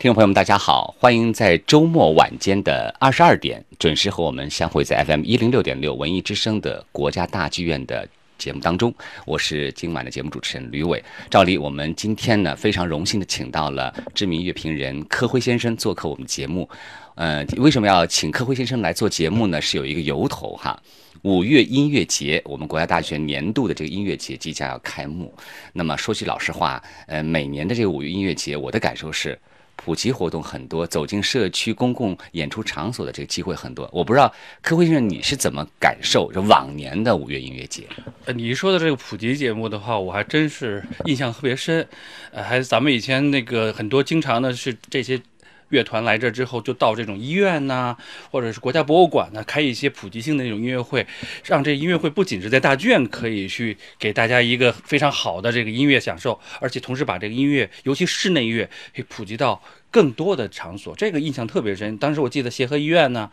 [0.00, 8.08] 听众朋友们，大家好，欢迎在周末晚间的二十二点准时和我们相会在 FM 一零六点六文艺之声的国家大剧院的
[8.38, 8.94] 节目当中。
[9.26, 11.04] 我是今晚的节目主持人吕伟。
[11.28, 16.66] 照例，我们今天呢非常荣幸的请到了知名乐评人柯辉先生做客我们节目。
[17.16, 19.60] 呃，为什么要请柯辉先生来做节目呢？
[19.60, 20.82] 是有一个由头哈。
[21.24, 25.30] 五月音乐节，我们国家大剧院年度的这个音乐节即将要开幕。
[25.74, 29.38] 那么说句老实话，呃，每年的这个五月音乐节，我的感受是。
[29.82, 33.88] 普及活动很多，走进社区公共演出场所的这个机会很多。
[33.90, 34.30] 我不知道
[34.60, 37.84] 柯辉先生你是怎么感受这往年的五月音乐节？
[38.26, 41.88] 呃，你说的这个普及节目的话，我还真是印象特别深。
[42.30, 45.18] 呃，还咱们以前那个很多经常的是这些。
[45.70, 47.96] 乐团来这之后，就到这种医院呐，
[48.30, 51.06] 或者是国家博物馆呢，开一些普及性的那种音乐会，
[51.44, 59.60] 让这音乐会不仅是在大剧院可以去给大家一个非常好的这个音乐享受，而且同时把这个音乐，尤其室内乐，可以普及到。
[59.90, 61.96] 更多的场所，这个印象特别深。
[61.98, 63.30] 当时我记得协和医院呢，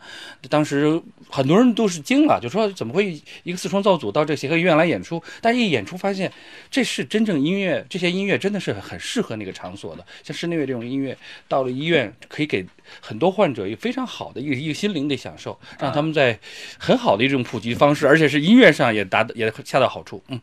[0.48, 5.22] 当时很多人都是惊了，就说怎么会一个四川造组到这协和医院来演出？
[5.40, 6.32] 但一演出发现，
[6.70, 10.04] 这是真正音乐，这些音乐真的是很适合那个场所的。
[10.24, 12.66] 像室内乐这种音乐，到了医院可以给
[13.00, 16.38] 很多患者一个非常好的一个一个心灵的享受，让他们在
[16.78, 20.22] 很好的一种普及方式，而且是音乐上也达也恰到好处。
[20.28, 20.40] 嗯，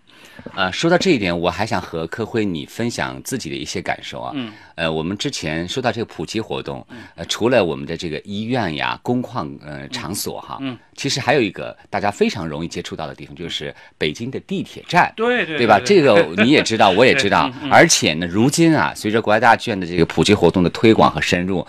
[0.53, 4.31] 啊，说到这一点，我还想和科辉你分享自己的一些感受啊。
[4.35, 6.15] 嗯，呃，我们之前说到这个。
[6.15, 15.77] 普及活动，呃，除了我们的这个医院呀、工矿呃场所哈，嗯，其实还有一个大家非常容易接触到的地方，就是北京的地铁站，对对，对吧？
[15.83, 21.67] 这个你也知道，我也知道， 而且呢，如今啊，随着国家大剧院的这个普及活动的推广和深入。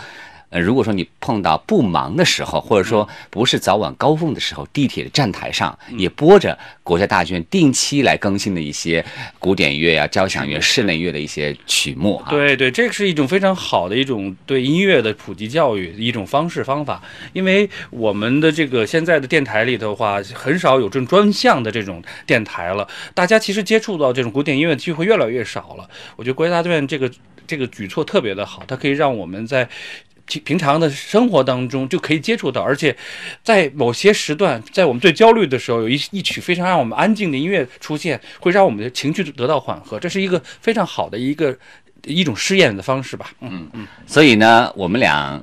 [0.51, 9.05] 呃，如果说你碰到不忙的时候，或者说不是早晚高峰的时候，地铁的站台上也播着国家大剧院定期来更新的一些
[9.41, 12.31] 古典乐呀、交响乐、室内乐的一些曲目啊。
[12.31, 17.03] 对对，这个是一种非常好的一种对音乐的普及教育一种方式方法。
[17.33, 25.89] 因为我们的这个现在的电台里头的话，很少有这种专项的这种电台了，大家其实接触到这种古典音乐的机会越来越少了。
[26.15, 27.11] 我觉得国家大剧院这个
[27.49, 29.69] 这个举措特别的好，它可以让我们在。
[30.45, 32.95] 平常的生活当中就可以接触到，而且
[33.43, 40.01] 在某些时段，在我们最焦虑的时候，有一一曲非常让我们安静的音乐出现，会让我们的情绪得到缓和。
[40.01, 41.57] 这是一个非常好的一个
[42.05, 43.31] 一种试验的方式吧。
[43.41, 43.87] 嗯嗯。
[44.07, 45.41] 所以呢，我们俩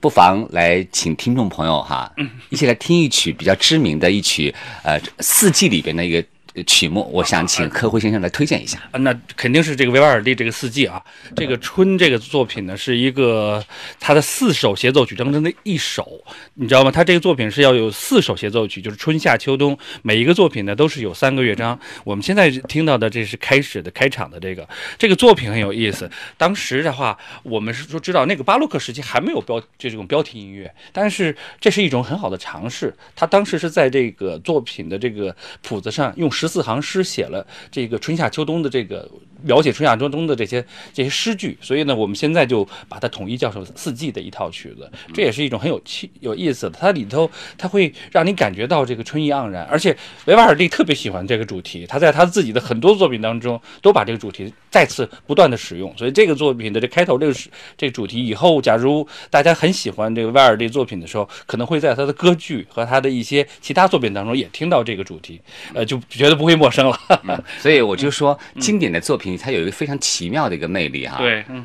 [0.00, 2.12] 不妨来请听众朋友哈，
[2.50, 6.22] 一起来听一曲比较知名的一曲，呃，四季里边的一个。
[6.64, 8.98] 曲目，我想请柯辉先生来推荐一下啊。
[9.00, 11.02] 那肯定是这个维瓦尔第这个四季啊。
[11.34, 13.62] 这个春这个作品呢，是一个
[14.00, 16.24] 他的四首协奏曲当中的一首，
[16.54, 16.90] 你知道吗？
[16.90, 21.78] 他这个作品是要有四首协奏曲，就是春夏秋冬，每一个作品呢都是有三个乐章。
[22.04, 26.10] 我们现在听到的这是开始的开场的这个这个作品很有意思。
[26.38, 32.94] 当时的话，我们是说知道那个巴洛克时期还没有标这种标题音乐，但是这是一种很好的尝试。
[33.14, 36.45] 他当时是在这个作品的这个谱子上用十。
[36.46, 39.10] 十四行诗写了这个春夏秋冬的这个
[39.42, 44.88] 描写春夏秋冬的这些这些诗句，所以呢，我们现在就把它统一叫做四季的一套曲子。
[45.12, 49.64] 这也是一种很有趣有意思的，它里头它会让你感觉到这个春意盎然。
[49.64, 55.92] 而且维瓦尔第特别喜欢这个主题，他在他自己的很多作品当中都把这个主题再次不断的使用。
[55.98, 65.40] 所以这个作品的这开头这个是这个主题，以后假如大家很喜欢这个维瓦尔第作品的时候，可能会在他的歌剧和他的一些其他作品当中也听到这个主题，
[65.74, 66.36] 呃，就觉得。
[66.36, 71.18] 不会陌生了，所以我就说， 经典的作品它有一个非常奇妙的一个魅力哈。
[71.18, 71.64] 对，嗯。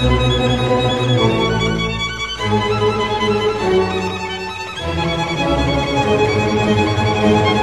[0.00, 0.22] Thank
[7.52, 7.57] you.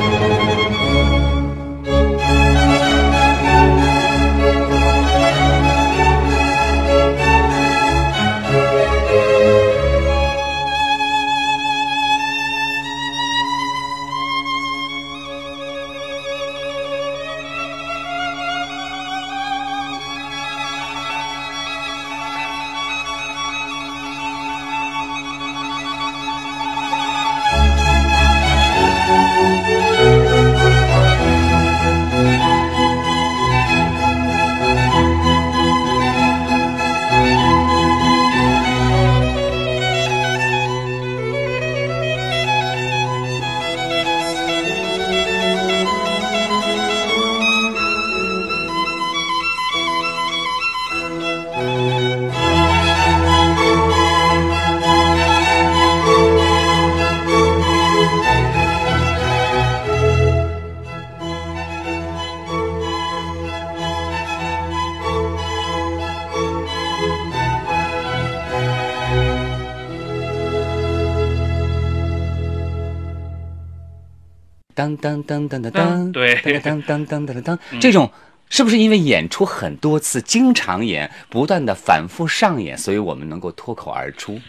[75.47, 78.11] 当当当当，对当当当当当当，这种
[78.49, 84.39] 是不是因为演出很多次，经常演，不断的反复上演，所以我们能够脱口而出？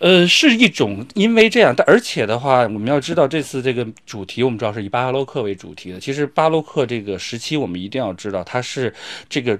[0.00, 5.98] 呃，是一种因为这样，但而且的话，我们要知道这次这个主题，我们知道是以巴洛克为主题的。
[5.98, 8.92] 其实巴洛克这个时期，我们一定要知道，它是
[9.30, 9.58] 这个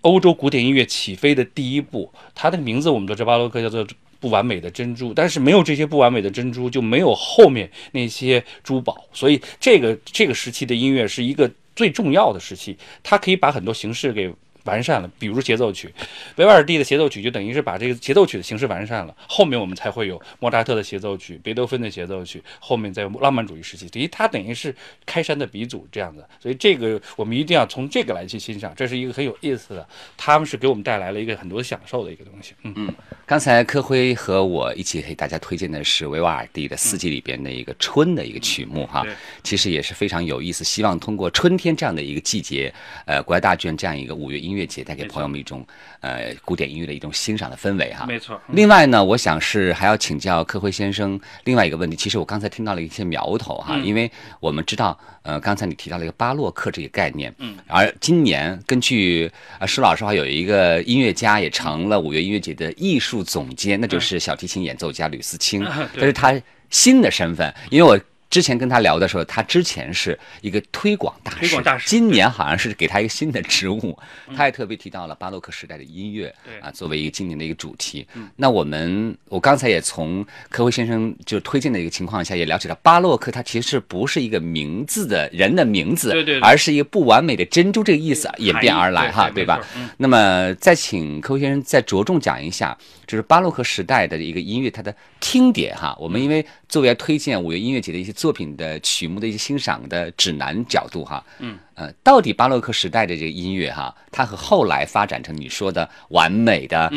[0.00, 2.10] 欧洲古典音乐起飞的第一步。
[2.34, 3.86] 它的名字我们都知道，巴洛克叫做。
[4.20, 9.06] 不完美的珍珠，但是没有这些不完美的珍珠，就没有后面那些珠宝。
[9.12, 14.32] 所以这个这个时期的音乐是一个最重要的时期，它可以把很多形式给。
[14.66, 15.90] 完善了，比如协奏曲，
[16.36, 19.16] 维瓦尔第的协奏曲就等于是把这个协奏曲的形式完善了。
[19.26, 24.74] 后面我们才会有莫扎特的协奏曲、贝多芬的协奏曲，后面在浪漫主义时期，等于它等于是
[25.06, 26.28] 开山的鼻祖这样的。
[26.38, 32.54] 所以这个我们一定要从这个来去欣赏，这是一个很有意思的，他们是给我们带来了一个很多享受的一个东西。
[32.62, 32.94] 嗯嗯，
[33.26, 39.04] 刚才柯辉和我一起给大家推荐的是维瓦尔第的四季里边的一个春的一个曲目哈，
[39.42, 40.64] 其实也是非常有意思。
[40.64, 42.72] 希望通过春天这样的一个季节，
[43.04, 45.66] 呃，国家大剧院这样一个五月音乐节带给朋友们一种
[46.00, 48.06] 呃古典音乐的一种欣赏的氛围哈。
[48.06, 48.40] 没错。
[48.50, 51.96] 另外呢，我想是还要请教柯辉先生另外一个问题。
[51.96, 54.08] 其实我刚才听到了一些苗头哈，因为
[54.38, 68.00] 我们知道呃刚才你提到了一个巴洛克这个概念，嗯，而今年根据呃施老师话有一个音乐家也成了五月音乐节的艺术总监，那就是小提琴演奏家吕思清，这是他新的身份，因为我。
[68.36, 73.98] 之前跟他聊的时候，他之前是一个推广大使，今年好像是给他一个新的职务。
[74.36, 78.06] 他也特别提到了巴洛克时代的音乐，啊，作为一个今年的一个主题。
[78.36, 89.66] 那我们，我刚才也从科辉先生就推荐的一个情况下，也了解到巴洛克它其实不是一个名字的人的名字，对对，而是一个不完美的珍珠这个意思演变而来哈，对吧？
[89.96, 92.76] 那么再请科辉先生再着重讲一下，
[93.06, 95.96] 就是巴洛克时代的一个音乐它的听点哈。
[95.98, 98.12] 我们因为作为推荐五月音乐节的一些。
[98.25, 101.58] 作品的曲目的一些欣赏的指南角度哈，嗯。
[101.74, 106.90] 呃，到底巴洛克时代的这个音乐哈，它和后来发展成你说的完美的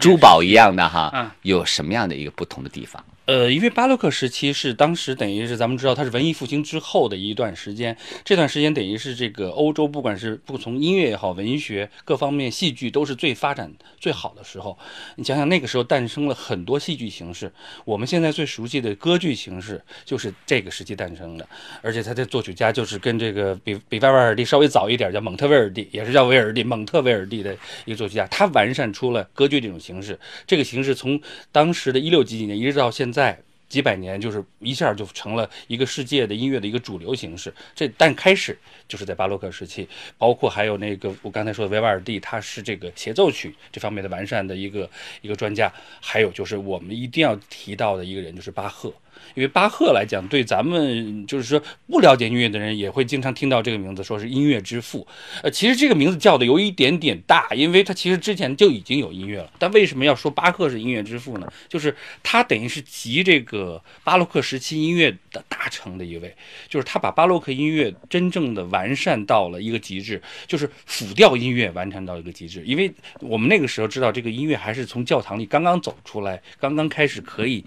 [0.00, 3.04] 珠宝一样的哈，有什么样的一个不同的地方？
[3.28, 7.94] 呃，因为巴洛克时期是当时等于是咱们知道它是文艺复兴之后的一段时间，
[8.24, 13.70] 这段时间等于是这个欧洲不管是不从音乐也好，文学各方面，戏剧都是最发展
[14.00, 14.78] 最好的时候。
[15.16, 17.52] 你想想那个时候诞生了很多戏剧形式，
[17.84, 21.46] 我们现在最熟悉的歌剧形式就是这个时期诞生的，
[21.82, 27.54] 而且他的作曲家就是跟这个比比瓦尔第稍微早一点，叫蒙特威尔第，也是叫威尔第，蒙特威尔第的
[27.84, 30.18] 一个作曲家，他完善出了歌剧这种形式。
[30.46, 31.20] 这个形式从
[31.52, 33.17] 当时的一六几几年一直到现在。
[33.18, 33.36] 在
[33.68, 37.52] 几百年，就是一下就成了一个世界的音乐的一个主流形式。
[37.74, 38.56] 这但开始
[38.86, 44.88] 就是在巴洛克时期，包括还有那个我刚才说的维瓦尔第，他是这个协奏曲这方面的完善的一个
[45.20, 45.72] 一个专家。
[46.00, 48.94] 还有就是我们一定要提到的一个人，就是巴赫。
[49.34, 55.06] 因为巴赫来讲，对咱们就是说不了解音乐的人，也会经常听到这个名字，说是音乐之父。
[55.42, 59.50] 呃，其实这个名字叫的有一点点大，因为他其实之前就已经有音乐了。
[59.58, 61.52] 但为什么要说巴赫是音乐之父呢？
[61.68, 66.32] 就是他等于是集这个巴洛克时期音乐的大成的一位，
[66.68, 72.62] 就是他把巴洛克音乐真正的完善到了一个极致，就是辅调音乐完善到一个极致。
[72.64, 77.64] 因为我们那个时候知道，这个音乐还是从教堂里刚刚走出来，刚刚开始可以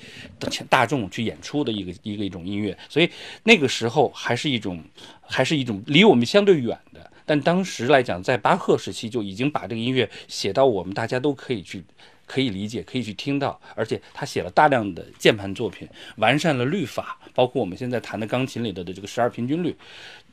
[0.70, 1.38] 大众去演。
[1.42, 3.10] 出的一个一个一种音乐，所以
[3.46, 4.80] 那个时候还是一种
[5.24, 11.84] 还是一种离我们相对远的，但当时来讲，在巴赫时期就已经把这个音乐写到我们大家都可以去。
[12.32, 15.86] 可以理解，可以去听到，而且他写了大量的键盘作品，
[16.16, 19.76] 完善了律法，包括我们现在弹的钢琴里的的这个十二平均律。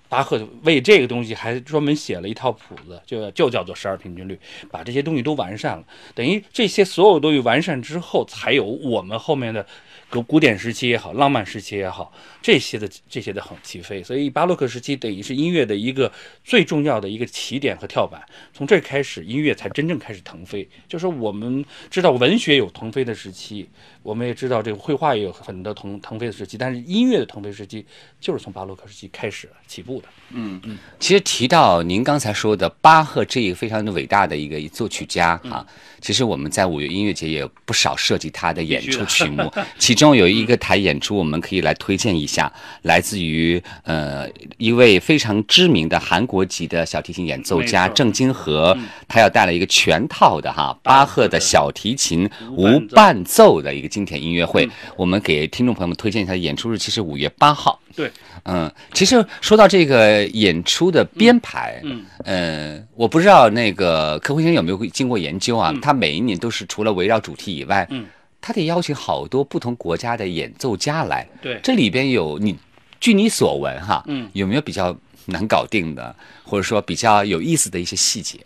[0.08, 4.38] 巴赫为这个东西还专门写了一套谱子，就就叫做十二平均律，
[4.70, 5.84] 把这些东西都完善了。
[6.14, 9.66] 等于这些所有东西完善之后，才有我们后面的。
[10.10, 16.10] 古古典时期也好，浪漫时期也好，这些的这些的很起飞，所以巴洛克时期等于是音乐的一个
[16.42, 18.24] 最重要的一个起点和跳板。
[18.54, 20.66] 从这开始，音乐才真正开始腾飞。
[20.88, 23.68] 就是我们知道文学有腾飞的时期，
[24.08, 27.84] 我们也知道这个绘画也有很多腾腾飞的时期，但是音乐的腾飞时期
[28.18, 30.08] 就是从巴洛克时期开始起步的。
[30.30, 30.78] 嗯嗯。
[30.98, 35.66] 其实提到您刚才说的巴赫这一个非常的伟大的一个作曲家哈，
[36.00, 39.98] 其实我们在五月音乐节也有不少涉及他的演出曲目， 其。
[39.98, 54.68] 其中有一个台演出，我们可以来推荐一下，来自于呃一位非常知名的韩国籍的小提琴演奏家郑金和，他要带来一个全套的哈巴赫的小提琴无伴奏的一个经典音乐会。
[54.96, 57.80] 我们给听众朋友们推荐一下，演出日期是五月八号。
[57.96, 58.10] 对，
[58.44, 65.74] 嗯，其实说到这个演出的编排，嗯，呃，我不知道那个柯辉先生有没有经过研究啊？
[65.82, 68.06] 他每一年都是除了围绕主题以外，嗯。
[68.40, 72.56] 他得邀请好多不同国家的演奏家来，对，这里边有你，
[73.00, 74.96] 据你所闻哈，嗯，有没有比较
[75.28, 78.38] 难搞定的，或者说比较有意思的一些细节？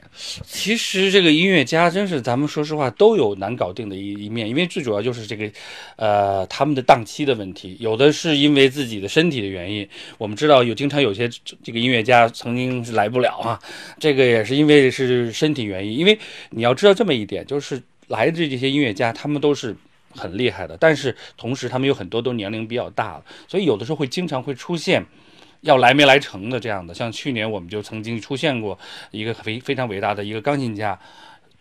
[0.44, 5.50] 其实这个音乐家真是，咱们说实话都有难搞定的一一面，因为最主要就是这个，
[5.96, 9.88] 呃，他们的档期的问题，有的是因为自己的身体的原因。
[10.18, 11.28] 我们知道有经常有些
[11.62, 13.58] 这个音乐家曾经是来不了啊，
[13.98, 15.96] 这个也是因为是身体原因。
[15.96, 16.18] 因为
[16.50, 19.76] 你要知道这么一点，就是来的这些音乐家，他们都是。
[20.14, 25.02] 很厉害的，但是同时他们有很多都年龄比较大了，所以有的时候会经常会出现
[25.62, 26.94] 要来没来成的这样的。
[26.94, 28.78] 像去年我们就曾经出现过
[29.10, 30.98] 一个非非常伟大的一个钢琴家。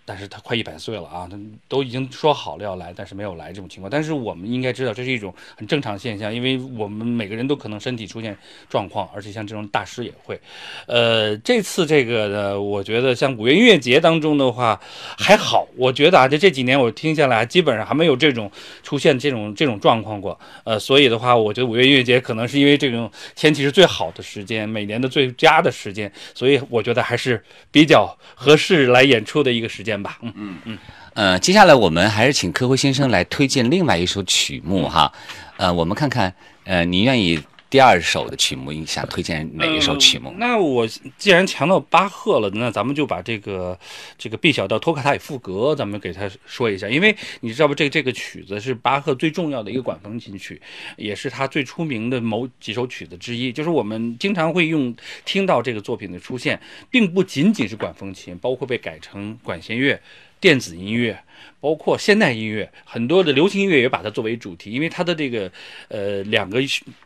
[0.04, 3.90] 但是他快一百岁了啊，他都已经说好了要来，但是没有来这种情况。
[3.90, 8.36] 但是我们应该知道这是一种很正常现象，因为我们每个人都可能身体出现
[8.68, 10.40] 状况，而且像这种大师也会。
[10.88, 14.80] 呃，这次这个呢，我觉得像五月音乐节当中的话
[15.18, 18.52] 还好，我觉得啊，这这几年我听下来基本上还没有这种
[18.84, 20.38] 出现这种这种状况过。
[20.64, 27.42] 呃，所以的话，我觉得五月音乐节可能是因为这种天气是最好的时间，每年的最佳的时间，所以我觉得还是
[27.72, 29.91] 比较合适来演出的一个时间。
[30.02, 30.32] 吧，嗯。
[30.36, 30.58] 嗯。
[30.66, 30.78] 嗯，
[31.14, 35.12] 呃，接下来我们还是请科辉先生来推荐另外一首曲目哈，
[35.58, 36.34] 呃，我们看看，
[36.66, 37.40] 呃，您愿意
[37.72, 40.30] 第二首的曲目，你想推荐哪一首曲目？
[40.38, 40.86] 那我
[41.18, 43.80] 既然强调巴赫了，那咱们就把这个
[44.18, 50.62] 这个 B 小调托卡塔与赋格，咱们给他说一下，因为你知道不，这这个曲子是巴赫最重要的一个管风琴曲，
[50.98, 56.60] 也是他最出名的某几首曲子之一，就是我们经常会用听到这个作品的出现，
[56.90, 59.98] 并不仅仅是管风琴，包括被改成管弦乐。
[60.42, 61.18] 电子音乐，
[61.60, 65.50] 包括现代音乐，很多的流行音乐也把它作为主题，因为它的这个
[65.88, 66.60] 呃两个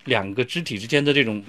[0.05, 1.43] 两个肢体之间的这种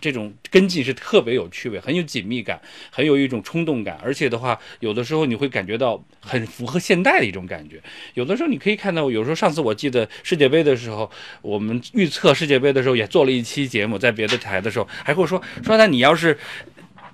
[0.00, 2.58] 这种跟进是特别有趣味，很有紧密感，
[2.90, 7.78] 很有一种冲动感，而且的话，有的时候你会感觉到很符合现代的一种感觉。
[8.14, 11.10] 有的时候你可以看到，有时候上次我记得世界杯的时候，
[11.42, 16.38] 我们预测世界杯的时候也做了一期节目，在别的台的时候还会说说那你要是。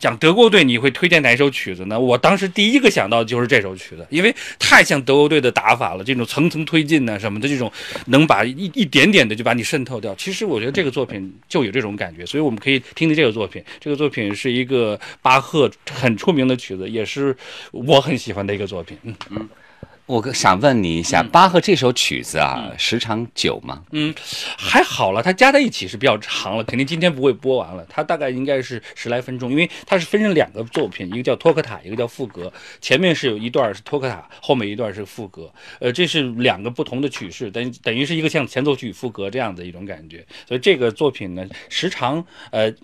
[0.02, 1.98] 讲德国队，你会推荐哪首曲子呢？
[1.98, 7.70] 我当时第一个想到的就是这首曲子，因为太像德国队的打法了，这种层层推进呢什么的，这种
[8.06, 10.12] 能把一一点点的就把你渗透掉。
[10.16, 13.62] 其实我觉得这个作品就有这种感觉，所以我们可以听听这个作品。
[13.78, 17.36] 这个作品是一个巴赫很出名的曲子，也是
[17.70, 18.98] 我很喜欢的一个作品。
[19.04, 19.48] 嗯嗯。
[20.06, 23.84] 我想问你一下，巴赫这首曲子啊，时长久吗？
[23.92, 24.12] 嗯，
[24.58, 27.86] 还好了，它加在一起是比较长了，肯定今天不会播完了。
[27.88, 32.52] 它大概应该是十来分钟，因为它是分成两个作品，一个叫托克塔，一个叫赋格。
[32.80, 35.50] 前面是有一段是托克塔，后面一段是赋格。
[35.78, 40.26] 呃，这是两个不同的曲式，等等于是一个像前奏曲、赋格这样的一种感觉。
[40.46, 42.74] 所以这个作品呢，时长呃。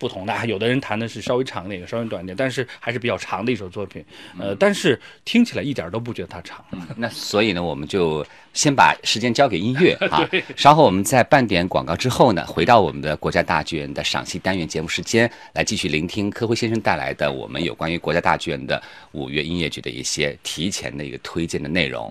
[0.00, 4.02] 不同的，有的人弹的是稍微长点，稍微短点，但是还是比较长的一首作品。
[4.38, 6.64] 呃，但是听起来一点都不觉得它长。
[6.96, 10.26] 那所以呢，我们就先把时间交给音乐 啊。
[10.56, 22.10] 稍后我们在半点广告之后呢，回到我们的国家大剧院的赏析单元节目时间，来继续聆听柯辉先生带来的我们有关于国家大剧院的五月音乐剧的一些提前的一个推荐的内容。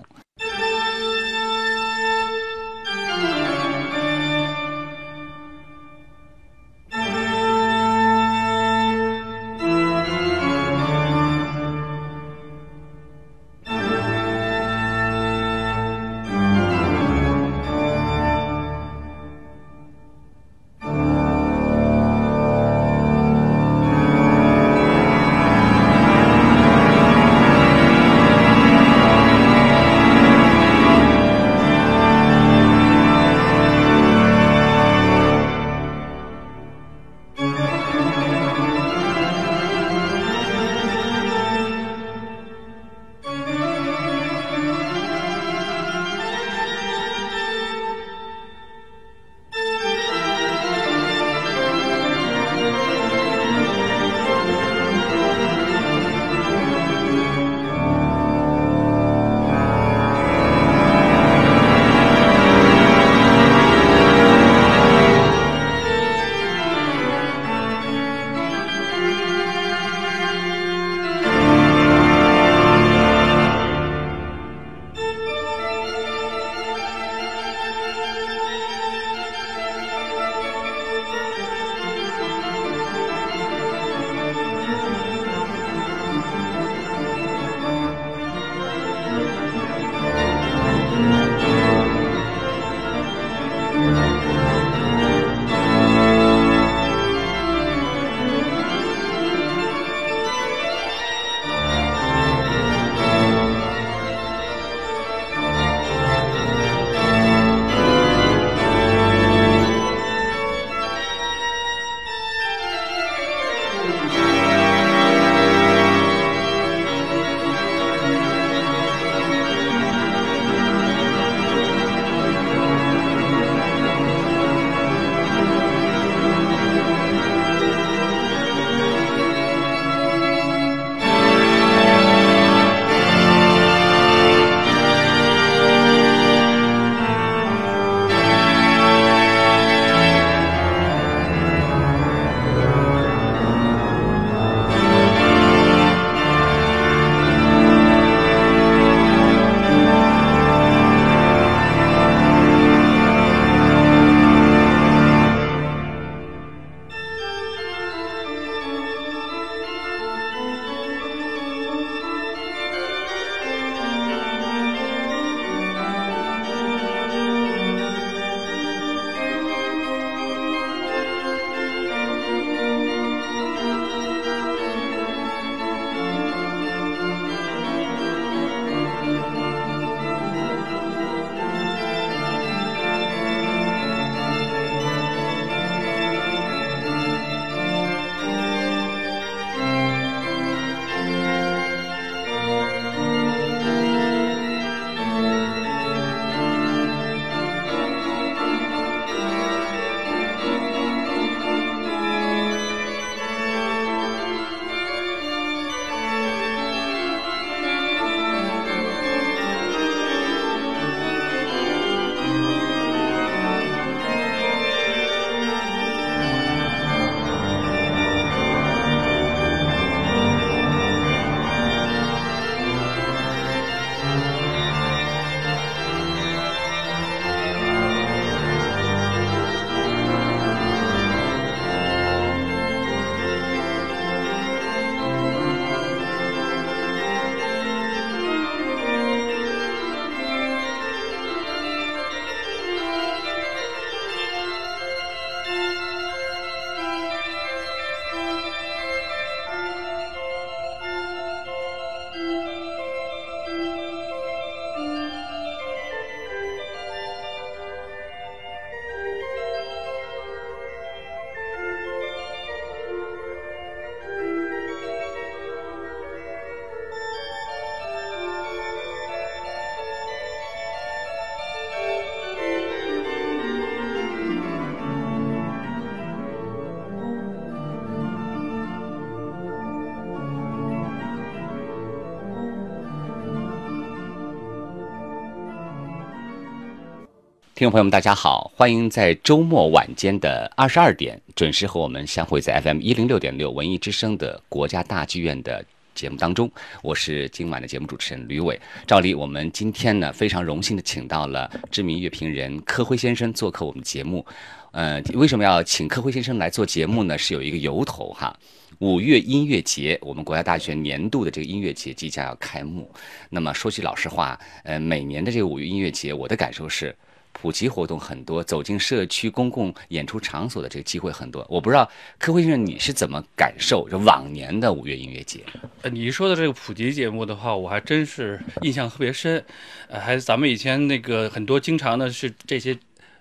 [287.60, 295.62] 听众朋友们，大家好，欢迎在周末晚间的二十二点准时和我们相会在 FM 一零六点六文艺之声的国家大剧院的
[295.94, 296.50] 节目当中。
[296.82, 298.58] 我是今晚的节目主持人吕伟。
[298.86, 304.24] 照例，我们今天呢非常荣幸的请到了知名乐评人柯辉先生做客我们节目。
[304.70, 307.18] 呃，为什么要请柯辉先生来做节目呢？
[307.18, 308.34] 是有一个由头哈。
[308.78, 312.90] 五月音乐节，我们国家大剧院年度的这个音乐节即将要开幕。
[313.28, 316.96] 那么说句老实话，呃，每年的这个五月音乐节，我的感受是。
[317.32, 321.46] 普及活动很多，走进社区公共演出场所的这个机会很多。
[321.48, 325.40] 我不知道柯辉先生你是怎么感受这往年的五月音乐节？
[325.82, 329.44] 呃，你说的这个普及节目的话，我还真是印象特别深。
[329.88, 332.78] 呃，还是咱们以前那个很多经常的是这些。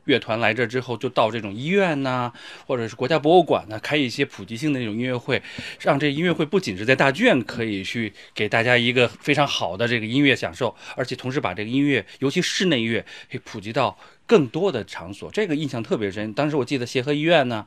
[0.10, 2.34] 乐团来这之后，就到这种医院呐，
[2.66, 5.42] 或者是国家博物馆呢，开一些普及性的那种音乐会，
[5.80, 13.98] 让这音乐会不仅是在大剧院可以去给大家一个非常好的这个音乐享受，而且同时把这个音乐，尤其室内乐，可以普及到。
[14.30, 16.32] 更多的场所，这个印象特别深。
[16.34, 17.66] 当时我记得协和医院呢，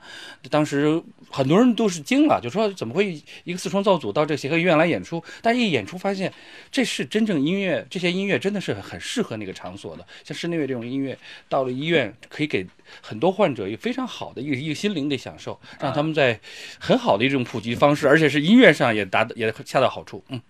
[0.49, 5.21] 当时很多人都是惊了，就说怎么会一个四重造组到这协和医院来演出？
[5.43, 6.33] 但一演出发现，
[6.71, 10.07] 这是真正音乐，这些音乐真的是很适合那个场所的。
[10.23, 12.65] 像室内乐这种音乐，到了医院可以给
[13.01, 16.39] 很多患者一个非常好的一个一个心灵的享受，让他们在
[16.79, 20.23] 很好的一种普及方式，而且是音乐上也达也恰到好处。
[20.29, 20.41] 嗯，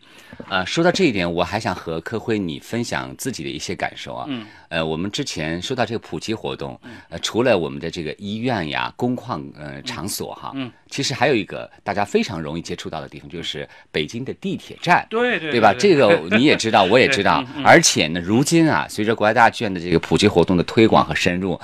[0.47, 4.27] 啊，说到这一点，我还想和科辉你分享自己的一些感受啊。
[4.29, 6.03] 嗯，呃，我们之前说到这个。
[6.03, 15.73] 普及活动，呃，除了我们的这个医院呀、工矿呃场所哈，嗯，其实还有一个大家非常容易接触到的地方，就是北京的地铁站，对对，对吧？
[15.73, 21.59] 这个你也知道，我也知道， 而且呢，如今啊，随着国家大剧院的这个普及活动的推广和深入。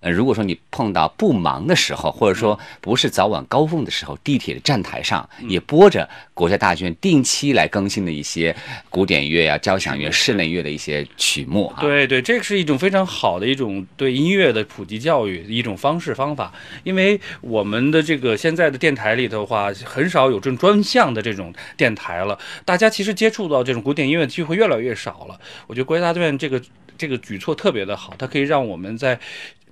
[0.00, 8.56] 呃，如果说你碰到不忙的时候，或者说不是早晚高峰的时候，地铁的站台上也播着国家大剧院定期来更新的一些
[8.88, 11.82] 古典乐呀、交响乐、室内乐的一些曲目啊。
[11.82, 16.50] 对对，这个是一种非常好的一种对音乐的普及教育一种方式方法。
[16.82, 25.38] 因为我们的这个现在的电台里头的话，很少有这种专项的这种电台了，大家其实接触到这种古典音乐的机会越来越少了。
[25.66, 26.58] 我觉得国家大剧院这个
[26.96, 29.20] 这个举措特别的好，它可以让我们在。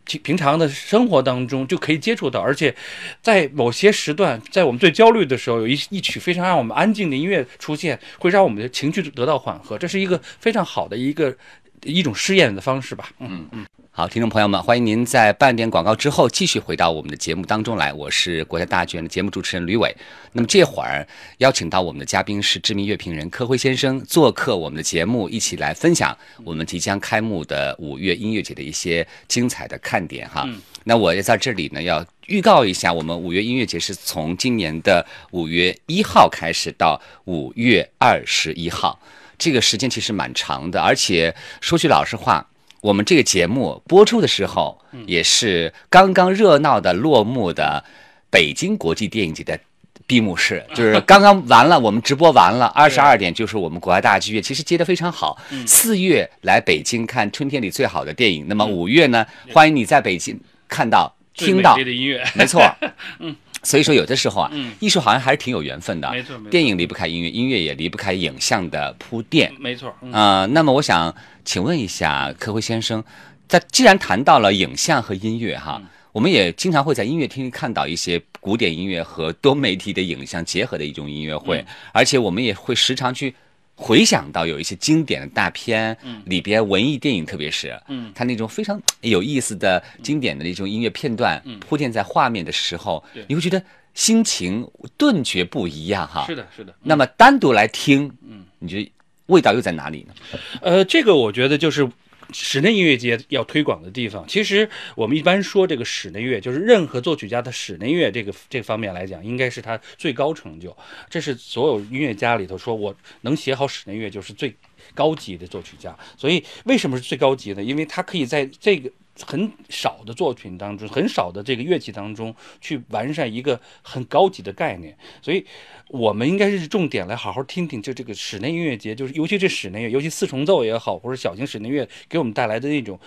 [0.09, 2.75] 平平常的生活当中就可以接触到，而且
[3.21, 9.77] 在某些时段，在我们最焦虑的时候，有一一曲非常让我们安静的音乐出现，会让我们的情绪得到缓和。
[9.77, 11.37] 这是一个非常好的一个
[11.85, 13.11] 一种试验的方式吧。
[13.21, 13.67] 嗯嗯。
[13.99, 17.93] 好，听众朋友们，欢迎您在半点广告之后继续回到我们的节目当中来。
[17.93, 19.93] 我是国家大剧院的节目主持人吕伟。
[20.31, 21.05] 那么这会儿
[21.39, 30.49] 邀请到我们的嘉宾是知名乐评人柯辉先生做客我们的节目，一起来分享我们即将开幕的五月音乐节的一些精彩的看点哈。
[30.85, 39.01] 那我也在这里呢，要预告一下，我们五月音乐节是从今年的五月一号开始到五月二十一号，
[39.37, 42.47] 这个时间其实蛮长的，而且说句老实话。
[42.81, 47.83] 我们这个节目播出的时候，也是刚刚热闹的落幕的
[48.31, 49.59] 北京国际电影节的
[50.07, 55.37] 闭幕式， 就是刚刚完了，我们直播完了，二十二点就是我们国家大剧院，其实接的非常好。
[55.67, 60.39] 四月来北京看春天里最好的电影，那么五月呢，欢迎你在北京
[60.69, 61.77] 看到、听到。
[61.77, 62.63] 的音乐，没错。
[63.19, 63.35] 嗯。
[63.63, 66.11] 所以说，有的时候啊，艺术好像还是挺有缘分的。
[66.11, 66.51] 没错，没错。
[66.51, 69.53] 电影离不开音乐，音乐也离不开影像的铺垫。
[69.59, 69.95] 没错。
[70.13, 73.03] 啊，那么我想请问一下柯辉先生，
[73.49, 83.35] 在既然谈到了影像和音乐哈，我们也经常会在音乐厅里看到一些古典音乐和多媒体的影像结合的一种音乐会，而且我们也会时常去。
[83.81, 93.63] 回想到有一些经典的大片，嗯，里边文艺电影，特别是，嗯，它那种非常有意思的经典的那种音乐片段，嗯铺垫在画面的时候，你会觉得
[93.95, 96.75] 心情顿觉不一样，哈，是的，是的。
[96.83, 98.93] 那么单独来听，嗯，你觉得
[99.27, 100.15] 味道又在哪里呢？
[100.61, 101.89] 呃，这个我觉得就是。
[102.33, 110.77] 室内音乐节要推广的地方，其实我们一般说这个室内乐，就是任何作曲家的室内乐这个这方面来讲，应该是他最高成就。
[111.09, 114.55] 这是所有音乐家里头说，我能写好室内乐就是最
[114.95, 115.97] 高级的作曲家。
[116.17, 117.63] 所以为什么是最高级呢？
[117.63, 118.91] 因为他可以在这个。
[119.27, 124.97] 很少的作品当中，很少的这个乐器当中，去完善一个很高级的概念。
[125.21, 125.45] 所以，
[125.89, 132.99] 我们应该是重点来好好听听，就这个室内音乐节，就是尤其是室内乐，尤其四重奏也好，或者小型室内乐给我们带来的那种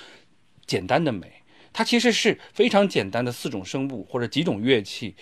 [0.65, 1.31] 简单的美，
[1.73, 5.15] 它其实是非常简单的四种声部或者几种乐器。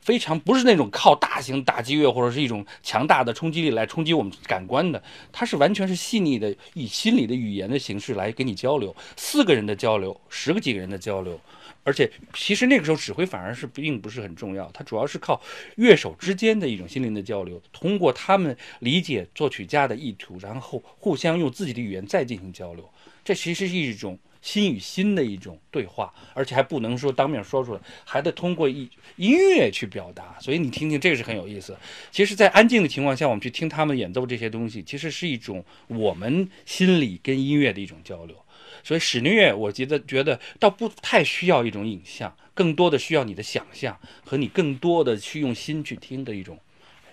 [0.00, 11.40] 非常不是那种靠大型打击乐或者是一种强大的冲击力来冲击我们感官的，它是完全是细腻的以心理的语言的形式来跟你交流，四个人的交流，十个几个人的交流，
[11.82, 15.40] 而且其实那个时候指挥反而是并不是很重要，它主要是靠
[15.76, 22.88] 乐手之间的一种心灵的交流，通过他们理解作曲家的意图，然后互相用自己的语言再进行交流，
[23.24, 30.36] 这其实是一种心与心的一种对话，而且还不能说当面说出来，还得通过音音乐去表达。
[30.40, 31.76] 所以你听听，这个是很有意思。
[32.10, 38.36] 其实，在安静的情况下，我们去听他们演奏这些东西，其实是一种我们心里跟音乐的一种交流。
[38.84, 46.58] 所以室内乐，我觉得觉得倒不太需要一种影像，更多的需要你的想象和你更多的去用心去听的一种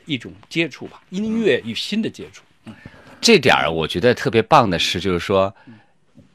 [0.06, 2.44] 一种接触吧，音乐与心的接触。
[3.20, 5.56] 这点儿我觉得特别棒的是，就是说。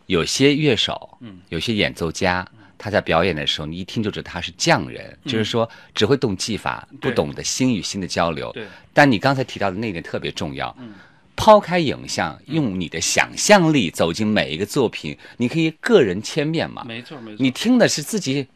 [0.09, 2.47] 有些乐手，嗯，有些演奏家，
[2.79, 8.51] 他在表演的时候，你一听就知道他是匠人，就是说只会动技法，不懂得心与心的交流。
[8.53, 8.67] 对。
[8.95, 10.95] 但你刚才提到的那点特别重要，嗯，
[11.37, 16.83] 抛开影像，用你的想象力走进每一个作品，你可以个人千面嘛。
[16.87, 17.37] 没错，没错。
[17.39, 18.47] 你听的是自己。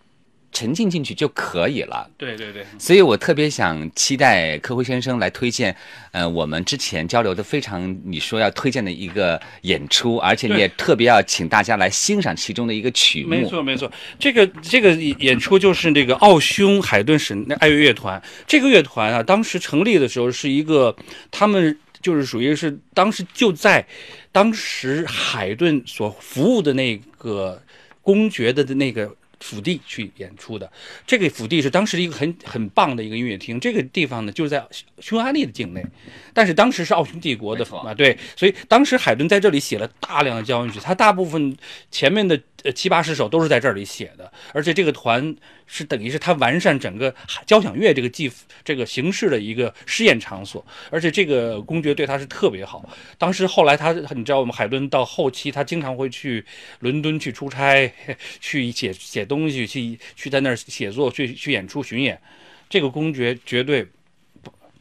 [0.53, 2.09] 沉浸进去就可以了。
[2.19, 5.75] 对对对，所以我特别想期待柯辉先生来推荐，
[6.13, 13.31] 呃，我们之前交流的非常你说要推荐的一个演出，而且你也特别要请大家来欣赏其中的一个曲目。
[13.31, 18.23] 没错没错，这个这个演出就是那个奥匈海顿省爱乐乐团。
[18.47, 20.95] 这个乐团啊，当时成立的时候是一个，
[21.31, 23.87] 他们就是属于是当时就在
[24.31, 27.61] 当时海顿所服务的那个
[28.03, 29.11] 公爵的的那个。
[29.43, 30.71] 府地去演出的，
[31.07, 33.59] 这个府地是当时一个很很棒的一个音乐厅。
[33.61, 34.65] 这个地方呢，就是在
[35.01, 35.85] 匈牙利的境内，
[36.33, 41.57] 但是当时是奥匈帝国的啊，对，所以当时海顿在这里写了大量的交响曲，他大部分
[41.91, 42.41] 前面的。
[42.65, 45.35] 呃，七八十首都是在这里写的，而且这个团
[45.67, 47.15] 是等于是他完善整个
[47.47, 48.31] 交响乐这个技
[48.65, 52.89] 这个形式的一个试验场所，而且这个公爵对他是特别好。
[53.19, 56.45] 当时后来他，你知道我们海顿到后期，他经常会去
[56.81, 57.93] 伦敦去出差，
[58.41, 62.21] 去写写东西，去去在那儿写作，去去演出巡演。
[62.69, 63.87] 这个公爵绝对。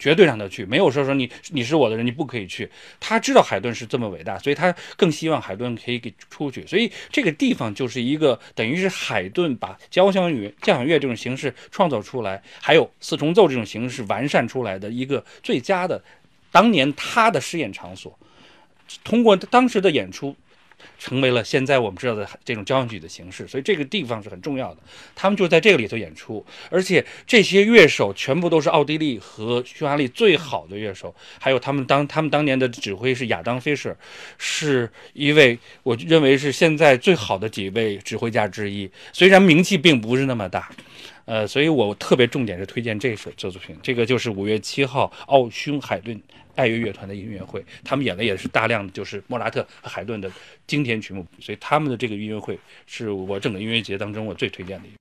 [0.02, 2.68] 绝对让他去，没有说说你你是我的人，你不可以去。
[3.00, 6.66] 他知道海顿是这么伟大，所以他更希望海顿可以给出去。
[6.66, 16.04] 所以这个地方就是一个等于是海顿把交响乐、交响乐这种形式创造出来，还有四重奏这种形式完善出来的一个最佳的
[16.52, 18.18] 当年他的试验场所。
[19.04, 20.36] 通过当时的演出。
[21.02, 24.78] 成为了现在我们知道的这种交响曲的形式，所以这个地方是很重要的。
[25.16, 33.98] 他们就在这个里头演出，而且这些乐手全部都是奥地利和匈牙利最好的乐手，还有他们当他们当年的指挥是亚当·菲舍，
[34.38, 40.70] 是一位我认为是现在最好的几位指挥家之一，虽然名气并不是那么大。
[41.26, 46.20] 呃，所以我特别重点是推荐这首这作品，这个就是五月七号奥匈海顿
[46.56, 50.32] 爱乐乐团的音乐会，他们演的也是大量的就是莫扎特和海顿的
[50.68, 54.92] 经典曲目，所以他们的这个音乐会是我整个音乐节当中我最推荐的一。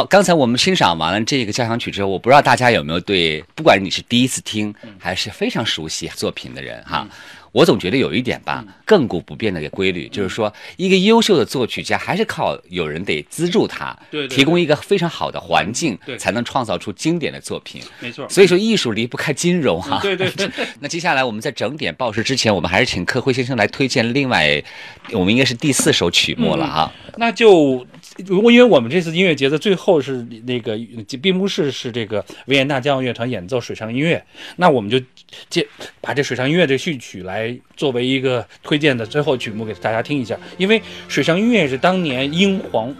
[0.00, 7.06] 好，刚才我们欣赏完了这个交响曲之后，我不知道大家有没有对，不管你是第一次听还是非常熟悉作品的人哈，
[7.52, 17.82] 我总觉得有一点吧，亘古不变的一个规律，就是说，一个优秀的作曲家还是靠有人得资助他，对，提供一个非常好的环境，对，才能创造出经典的作品。
[17.98, 19.98] 没错，所以说艺术离不开金融哈。
[20.00, 20.48] 对对对。
[20.80, 24.64] 那接下来我们在整点报时之前，我们还是请柯辉先生来推荐另外，
[25.12, 26.90] 我们应该是第四首曲目了哈。
[27.18, 27.86] 那就。
[28.26, 30.78] 如果因为我们这次音乐节的最后是那个
[31.20, 34.24] 闭幕式是这个维也纳交响乐团演奏水上音乐，
[34.56, 35.00] 那我们就
[35.48, 35.66] 借
[36.00, 40.38] 把这水上音乐这序曲来作为一个推荐的最后曲目给大家听一下。
[40.58, 42.94] 因为水上音乐是当年英皇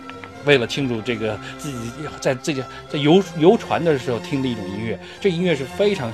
[0.45, 1.79] 为了庆祝这个自己
[2.21, 6.13] 在自己在游游船的时候听的一种音乐，这音乐是非常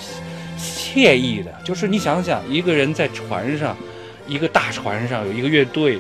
[0.59, 1.52] 惬意的。
[1.64, 3.76] 就是你想想，一个人在船上，
[4.26, 5.98] 一个大船上有一个乐队，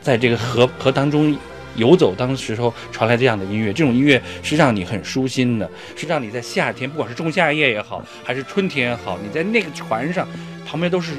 [0.00, 1.36] 在这个河河当中
[1.76, 10.26] 游走，当时候传来这样的音乐，这种音乐是让你很舒心的，是让你在夏天，不管是仲夏夜也好，还是春天也好，你在那个船上
[10.66, 11.14] 旁边都是。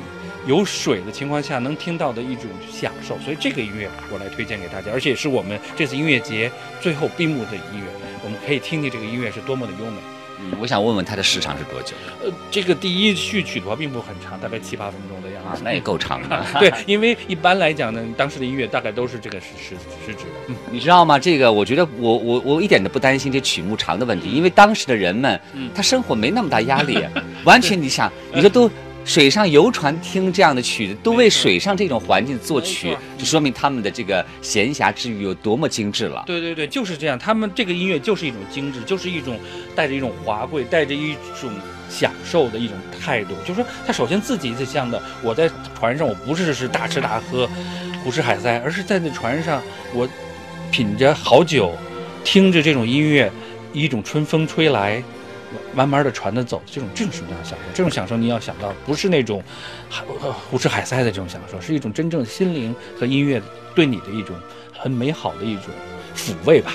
[0.48, 7.86] 有水的情况下能听到的一种享受，所以这个音乐我来推荐给大家，而且是我们这次音乐节最后闭幕的音乐，
[8.24, 9.98] 我们可以听听这个音乐是多么的优美。
[10.42, 11.94] 嗯，我想问问它的时长是多久？
[12.24, 15.62] 呃，这个第一序曲的话并不很长，大概七八分钟的样子。
[15.64, 16.46] 那也够长的。
[16.60, 19.76] 对，因为一般来讲呢，当时的音乐大概都是这个时时
[20.06, 20.32] 时值的。
[20.48, 21.20] 嗯，你知道吗？
[21.20, 26.98] 这个我觉得我我我一点都不担心这曲目长的问题，因为当时的人们，嗯他生活没那么大压力，
[27.46, 28.70] 完全你想，你说都。
[29.04, 36.24] 水上游船听这样的曲子，都为水上这种环境作曲，就说明他们的这个闲暇之余有多么精致了。
[36.26, 37.18] 对对对，就是这样。
[37.18, 39.40] 他们这个音乐就是一种精致，就是一种
[39.76, 41.52] 带着一种华贵，带着一种
[41.90, 43.34] 享受的一种态度。
[43.46, 47.50] 就是说，他首先自己是像的，我在船上，我不是是大吃大喝，
[48.04, 49.62] 胡吃海塞，而是在那船上，
[49.94, 50.08] 我
[50.72, 51.74] 品着好酒，
[52.24, 53.32] 听着这种音乐，
[53.74, 55.04] 一种春风吹来。
[55.74, 57.66] 慢慢的传的走，这种这种什么样的享受？
[57.74, 59.44] 这种享受你要想到，不是那种，
[60.50, 63.42] 胡吃海塞的这种享受，是一种真正心灵和音乐
[63.74, 64.36] 对你的一种
[64.78, 65.66] 很美好的一种
[66.16, 66.74] 抚慰吧。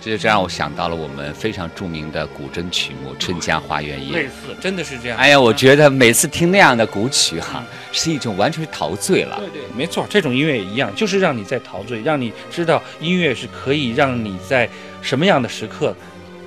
[0.00, 4.12] 这就这让我想到了我们非常著名的古筝曲目《春江花月夜》。
[4.12, 5.18] 类似，真的是这样。
[5.18, 9.36] 哎呀，我觉得每次听那样的古曲哈，是一种完全是陶醉了。
[9.38, 14.68] 对对，没错，这种音乐也一样，就是让你在陶醉，让你知道音乐是可以让你在
[15.02, 15.92] 什么样的时刻。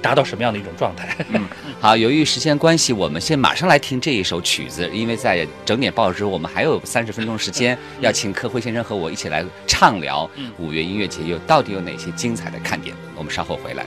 [0.01, 1.15] 达到什么样的一种状态？
[1.29, 1.43] 嗯，
[1.79, 12.95] 好，由于时间关系，我们先马上来听这一首曲子，因为在整点报时，我们还有三十分钟时间，要请柯辉先生和我一起来畅聊五月音乐节有到底有哪些精彩的看点。
[13.15, 13.85] 我们稍后回来。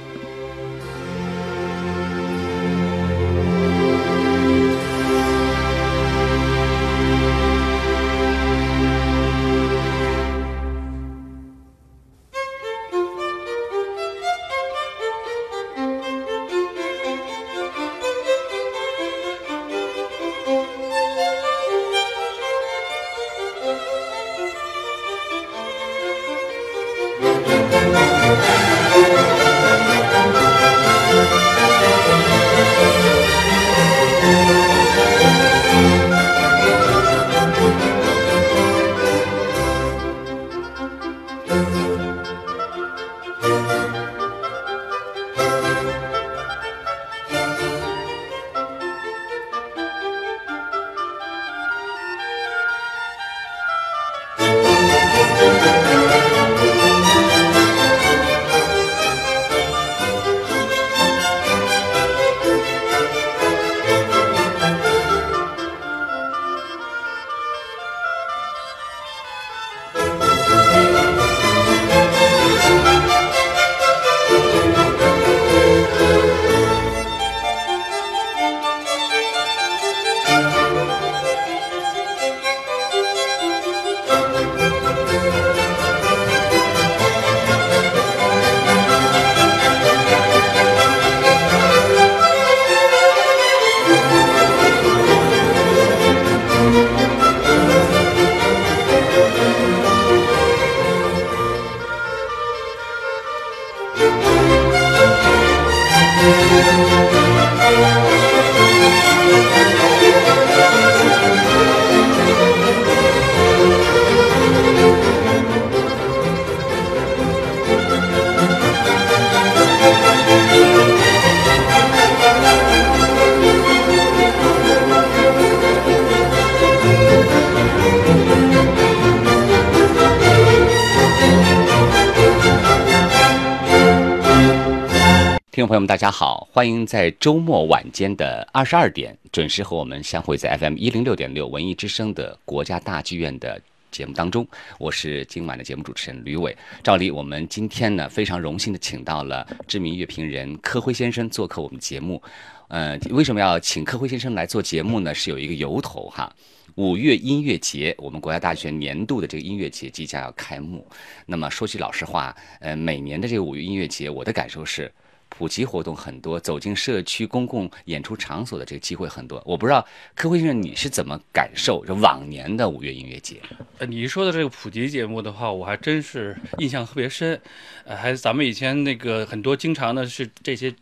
[135.86, 143.60] 大家好，欢迎在周末晚间的二十二点准时和我们相会在 FM 一零六点六文艺之声的国家大剧院的
[143.90, 144.46] 节目当中。
[144.78, 146.56] 我是今晚的节目主持人吕伟。
[146.84, 152.22] 照例，我们今天呢非常荣幸的请到了知名乐评人柯辉先生做客我们节目。
[152.68, 155.12] 呃，为什么要请柯辉先生来做节目呢？
[155.12, 156.32] 是有一个由头哈。
[156.76, 160.86] 五月音乐节，我们国家大学年度的这个音乐节即将要开幕。
[161.26, 164.90] 那么说句老实话，呃，每年的这个五月音乐节，我的感受是。
[165.34, 169.42] 普及活动很多，走进社区公共演出场所的这个机会很多。
[169.46, 173.40] 我不知道柯辉先生你是怎么感受这往年的五月音乐节？
[173.78, 177.40] 呃，你说的这个普及节目的话，我还真是印象特别深。
[177.84, 180.72] 呃，还咱们以前那个很多经常的是这些。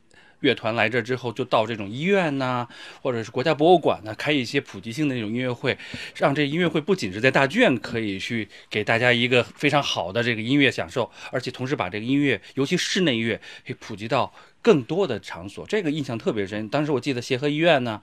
[0.41, 2.67] 乐团来这之后，就到这种医院呐，
[3.01, 5.77] 或者是国家博物馆呢，开一些普及性的那种音乐会，
[6.17, 14.33] 让这音乐会不仅是在大剧院可以去给大家一个非常好的这个音乐享受，而且同时把这个音乐，尤其室内乐，可以普及到。
[14.63, 16.69] 更多的场所，这个印象特别深。
[16.69, 18.01] 当时我记得协和医院呢，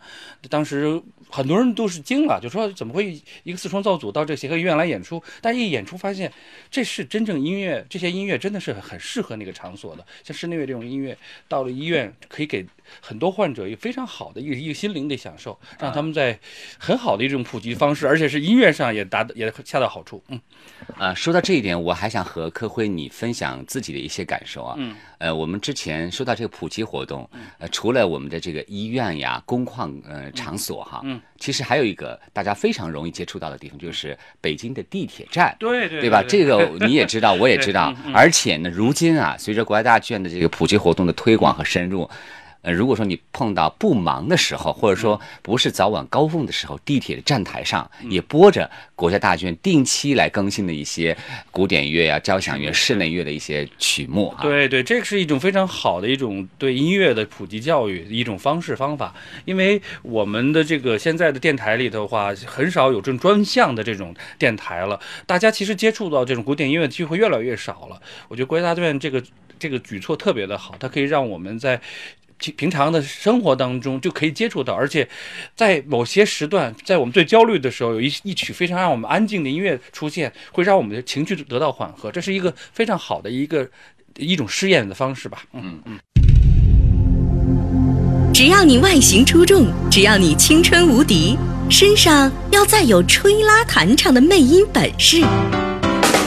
[0.49, 5.21] 当时很多人都是惊了，就说怎么会一个四重造组到这协和医院来演出？
[5.41, 6.31] 但一演出发现，
[6.71, 10.05] 这是真正音乐，这些音乐真的是很适合那个场所的。
[10.23, 12.65] 像室内乐这种音乐，到了医院可以给
[12.99, 16.39] 很多患者一个非常好的一个一个心灵的享受，让他们在
[16.79, 20.23] 很好的一种普及方式，而且是音乐上也达也恰到好处。
[20.29, 20.39] 嗯，
[20.97, 24.75] 啊，说到这一点，我还想和科辉你分享自己的一些感受啊。
[24.79, 24.95] 嗯。
[25.19, 36.23] 呃，我们之前说到这个普及活动，呃，除了我们的这个医院呀、工矿呃场所哈，嗯，其实还有一个大家非常容易接触到的地方，就是北京的地铁站，对对，对吧？
[36.23, 42.09] 这个你也知道，我也知道，而且呢，如今啊，随着国家大剧院的这个普及活动的推广和深入。
[42.61, 51.15] 呃，如果说你碰到不忙的时候，或者说不是早晚高峰的时候，地铁的站台上也播着国家大剧院定期来更新的一些
[51.51, 54.41] 古典乐呀、交响乐、室内乐的一些曲目啊。
[54.41, 59.13] 对对，这个是一种非常好的一种对音乐的普及教育的一种方式方法。
[59.45, 68.01] 因为我们的这个现在的电台里头的话，很少有这种专项的这种电台了，大家其实接触到这种古典音乐的机会越来越少了。
[68.27, 69.23] 我觉得国家大剧院这个
[69.57, 71.79] 这个举措特别的好，它可以让我们在。
[72.55, 75.07] 平常的生活当中就可以接触到，而且
[75.55, 82.11] 在某些时段，在我们最焦虑的时候，有一一曲非常让我们安静的音乐出现，会让我们的情绪得到缓和。
[82.11, 83.67] 这是一个非常好的一个
[84.17, 85.43] 一种试验的方式吧。
[85.53, 85.97] 嗯嗯。
[88.33, 91.35] 只要你外形出众，只要你青春无敌，
[91.71, 95.21] 身上要再有吹拉弹唱的魅音本事，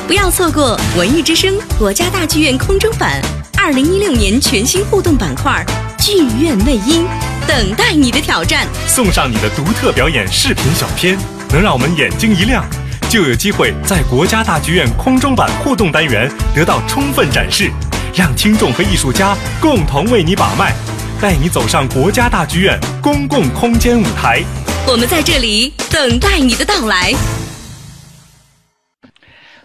[0.09, 3.23] 不要错过文艺之声国家大剧院空中版
[3.57, 5.65] 二零一六年全新互动板块。
[6.01, 7.07] 剧院魅音，
[7.47, 8.67] 等待你的挑战。
[8.87, 11.19] 送上你的独特表演视频小片，
[11.51, 12.65] 能让我们眼睛一亮，
[13.11, 17.71] 就有机会在国家大剧院空中版互动单元得到充分展示，
[18.15, 20.75] 让听众和艺术家共同为你把脉，
[21.21, 24.43] 带你走上国家大剧院公共空间舞台。
[24.87, 27.15] 我们在这里等待你的到来。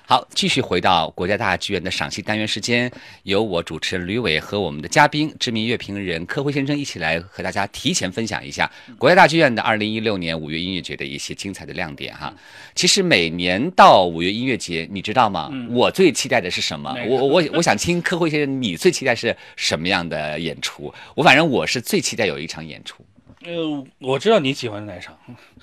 [0.07, 2.91] 好，继续回到国家大剧院的赏析单元时间，
[3.23, 12.31] 由我主持人吕伟和我们的嘉宾知名乐评人柯辉先生一起来和大家提前分享一下国家大剧院的二零一六年五月音乐节的一些精彩的亮点哈。
[12.75, 15.49] 其实每年到五月音乐节，你知道吗？
[15.71, 16.95] 我最期待的是什么？
[17.07, 20.93] 我我我想听柯辉先生，你最期待是什么样的演出？
[21.15, 23.03] 我反正我是最期待有一场演出。
[23.45, 25.15] 呃，我知道你喜欢的哪场，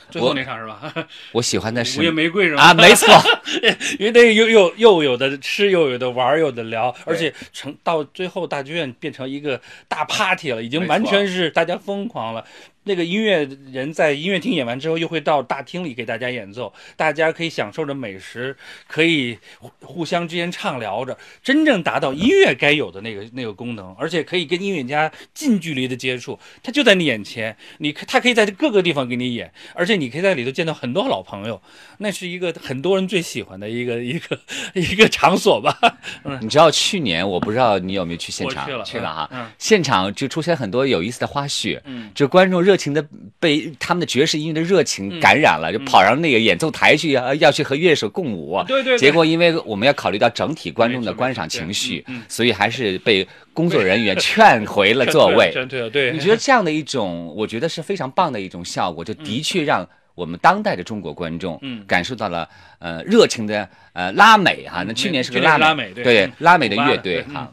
[0.08, 0.92] 最后那场是吧？
[1.32, 2.62] 我喜欢的是午夜玫瑰是吧？
[2.62, 3.08] 啊，没错，
[3.98, 12.44] 因为那又又又有的吃，又有的玩，有的聊，而且成到最后大剧院变成一个大 party 了，已经完全是大家疯狂了。
[12.84, 18.56] 那个音乐人在音乐厅演完之后，又会到大厅里给大家演奏，大家可以享受着美食，
[18.86, 19.38] 可以
[19.80, 31.60] 互相之间畅聊着，真正达到音乐该有的那个那个功能，而且可以跟音乐家近距离的接触，他就在你眼前，你他可以在各个地方给你演，而且你可以在里头见到很多老朋友，
[32.02, 34.38] 那是一个很多人最喜欢的一个 一个
[34.74, 35.74] 一个场所吧。
[36.24, 38.66] 嗯你知道去年我不知道你有没有去现场？
[38.66, 39.50] 去了，去了哈。
[39.56, 42.76] 现场就出现很多有意思的花絮，嗯就观众热。
[42.82, 43.06] 情的
[43.38, 48.60] 被他们的爵士音乐的热情感染了，就跑上那个演奏台去啊，要去和乐手共舞。
[48.66, 48.98] 对对。
[48.98, 53.24] 结果因为我们要考虑到整体观众的观赏情绪，所以还是被
[53.54, 55.52] 工作人员劝回了座位。
[55.68, 56.10] 对对。
[56.10, 62.48] 你觉得这样的一种，我觉得是非常棒的一种效果，就的确让我们当代的中国观众感受到了
[62.78, 64.82] 呃热情的呃拉美哈。
[64.86, 67.52] 那去年是个拉美对拉美的乐队哈。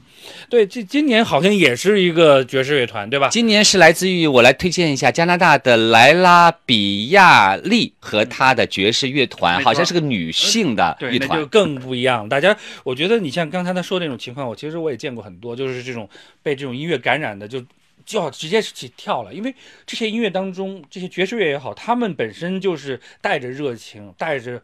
[0.49, 3.29] 对，这今年好像也是一个爵士乐团，对吧？
[3.29, 12.27] 今年是来自于我来推荐一下加拿大的莱拉比亚利和他的爵士乐团，好像是个女性的乐团，就更不一样。
[12.27, 16.07] 大家，我觉得你像刚才他说那种情况，我其实我也见过很多，就是这种
[16.43, 17.63] 被这种音乐感染的，就
[18.09, 19.33] 就要直接起跳了。
[19.33, 19.53] 因为
[19.85, 24.61] 这些音乐当中，这些爵士乐也好，他们本身就是带着热情，带着。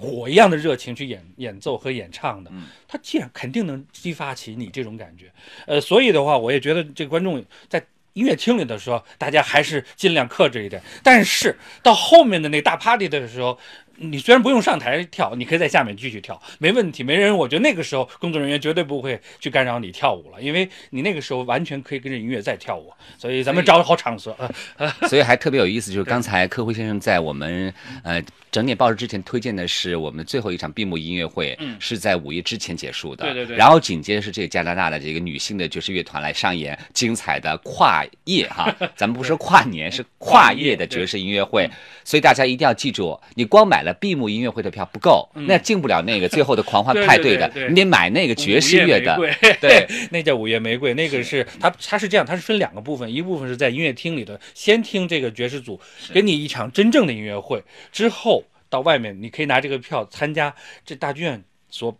[0.00, 2.48] 火一样的热情去演演奏和演唱的，
[2.86, 5.28] 他既然肯定能激发起你这种感觉，
[5.66, 10.80] 呃，所以的话，我也觉得这个观众在音乐厅里的时候，大家还是尽量克制一点。
[11.02, 13.58] 但是到后面的那大 party 的时候，
[14.00, 17.36] 你虽然不用上台跳，你可以在下面继续跳，没问题，没人。
[17.36, 22.92] 我觉得那个时候工作人员绝对不会去干扰你跳舞了，因为你那个时候完全可以跟着音乐在跳舞。
[23.18, 24.36] 所以咱们找好场所。
[25.08, 27.72] 所以还特别有意思，就是刚才科辉先生在我们
[28.02, 33.24] 呃整点报时之前推荐的是我们最后一场闭幕音乐会，嗯是在午夜之前结束的。
[33.24, 41.68] 对对对然后紧接着是这个加拿大的这个女性的爵士乐团来上演精彩的跨夜哈，咱们不是说跨年， 是跨夜的爵士音乐会。
[42.04, 49.16] 所以大家一定要记住，你光买了闭幕音乐会的票不够，那进不了那个最后的狂欢 派对的对对对，对你得买那个爵士乐的。
[49.60, 55.80] 对， 那叫午夜玫瑰，那个是它它是这样，它是分两个部分，一部分是在音乐厅里的，先听这个爵士组
[56.12, 57.62] 给你一场真正的音乐会，
[57.92, 61.98] 之后到外面你可以拿这个票参加这大剧院所。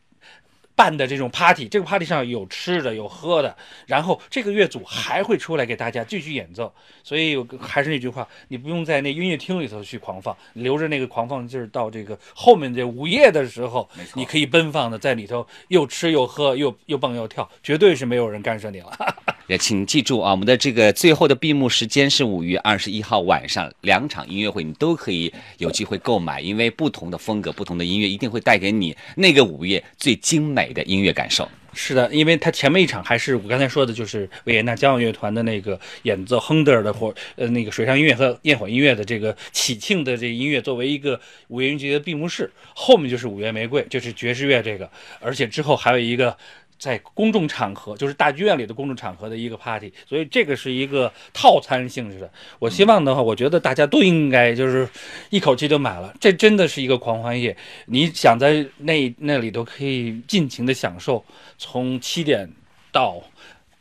[0.79, 3.57] 办的这种 party，这个 party 上有吃的有喝的，
[3.87, 6.73] 然后这个乐组还会出来给大家继续演奏，
[7.03, 18.93] 所以有还是那句话，你不用在那音乐厅里头去狂放，留着那个狂放劲儿到这个后面这午夜的时候，你可以奔放的在里头又吃又喝又又蹦又跳，绝对是没有人干涉你了。
[19.49, 31.49] 也请记住啊，我们的这个最后的闭幕时间是五月二十一号晚上，两场音乐会你都可以有机会购买，因为不同的风格、不同的音乐一定会带给你那个午夜最精美的音乐感受。
[31.73, 44.91] 是的，因为他前面一场还是我刚才说的，就是维也纳交响乐团的那个演奏亨德尔的火呃那个水上音乐和焰火音乐的这个喜庆的这音乐作为一个五月音节的闭幕式，后面就是五月玫瑰，就是爵士乐这个，
[45.21, 46.37] 而且之后还有一个。
[46.79, 52.31] 在公众场合，就是大剧院里的公众场合的一个 party，所以这个是一个套餐性质的。
[52.59, 54.89] 我希望的话，我觉得大家都应该就是
[55.31, 57.57] 一口气就买了，这真的是一个狂欢夜。
[57.87, 61.25] 你想在那那里头可以尽情的享受，
[61.59, 62.49] 从七点
[62.93, 63.21] 到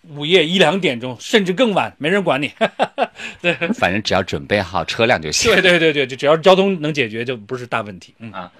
[0.09, 2.51] 午夜一两点钟，甚至更晚，没人管你。
[3.41, 5.51] 对反正只要准备好车辆就行。
[5.51, 8.13] 对对对对，就只要交通能解决，就不是大问题。
[8.19, 8.51] 嗯啊。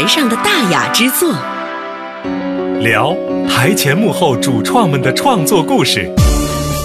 [0.00, 1.30] 台上的大雅之作，
[2.80, 3.14] 聊
[3.46, 6.10] 台前幕后主创们的创作故事，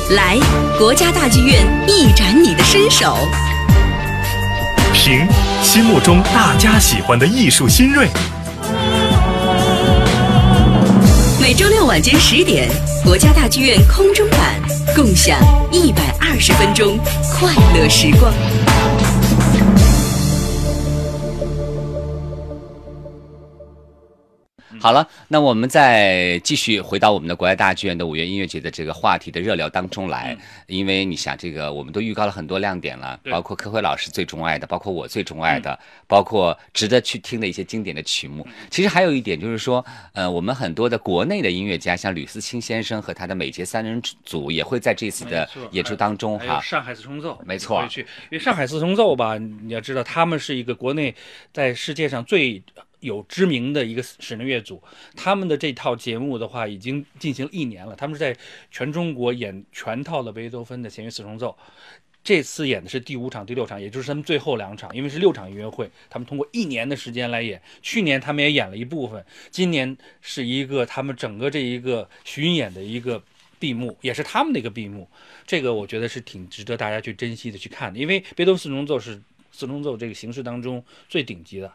[0.09, 0.37] 来
[0.77, 3.15] 国家大剧院一展你的身手，
[4.93, 5.25] 评
[5.63, 8.09] 心目中大家喜欢的艺术新锐。
[11.39, 12.67] 每周六晚间十点，
[13.01, 14.61] 国家大剧院空中版，
[14.93, 15.39] 共享
[15.71, 16.99] 一百二十分钟
[17.31, 18.29] 快乐时光。
[24.85, 38.47] 好了，那我们再继续回到我们的国家大剧院的五月音乐节的这个话题的热聊当中来，因为你想，这个我们都预告了很多亮点了，包括柯辉老师最钟爱的，包括我最钟爱的，包括值得去听的一些经典的曲目。
[38.69, 39.83] 其实还有一点就是说，
[40.13, 46.61] 呃，我们很多的国内的音乐家，像吕思清先生和他的美杰三人组，也会在这次的演出当中哈。
[46.61, 47.83] 上海四重奏，没错。
[47.87, 51.15] 去，因为上海四重奏吧，你要知道，他们是一个国内
[51.51, 52.61] 在世界上最
[52.99, 54.81] 有知名的一个室内乐组，
[55.15, 58.35] 他们的这套节目的话，已经进行一年了，他们是在
[58.71, 61.57] 全中国演全套的贝多芬的弦乐四重奏。
[62.23, 67.61] 这次演的是第五场、第六场，也就是他们最后两场，因为是六场音乐会，他们通过一年的时间来演。
[67.83, 73.23] 去年他们也演了一部分，今年是一个他们整个这一个巡演的一个
[73.59, 75.07] 闭幕，也是他们的一个闭幕。
[75.45, 79.21] 这个我觉得是挺值得大家去珍惜的去看的，因为贝多芬四重奏是
[79.55, 81.71] 四重奏这个形式当中最顶级的，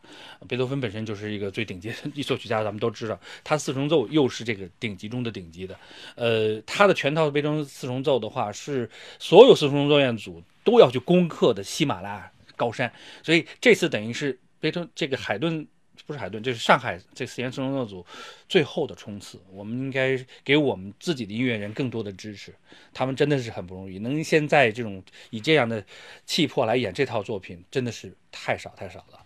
[0.46, 5.74] 贝多芬本身就是一个最顶级的作曲家，咱们都知道，他四重奏又是这个顶级中的顶级的。
[6.14, 15.66] 呃，他的全套贝多芬四重奏的话，是所有四重奏乐组都要去攻克的喜马拉雅高山，所以这次等于是贝多这个海顿。
[16.10, 18.04] 不是海顿，这是上海这四弦四重奏组
[18.48, 19.40] 最后的冲刺。
[19.52, 22.52] 我们应该给我们自己的音乐人更多的支持，
[22.92, 25.00] 他们真的是很不容易，能现在这种
[25.30, 25.84] 以这样的
[26.26, 29.24] 气魄来演这套作品，真的是太少太少了。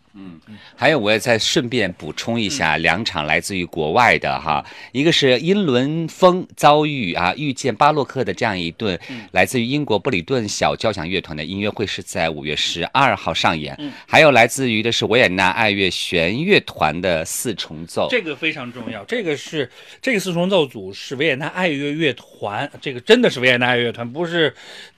[0.77, 8.99] 还有，我也再顺便补充一下，两场来自于国外的哈，一个是英伦风遭遇啊遇见巴洛克的这样一顿，
[9.33, 19.69] 来自于英国布里顿小交响乐团的音乐会是在五月十二号上演，还有来自于的是维也纳爱乐弦乐团的四重奏，这个非常重要，这个是
[20.01, 24.55] 这个四重奏组是维也纳爱乐乐团，这个真的是维也纳爱乐乐团，不是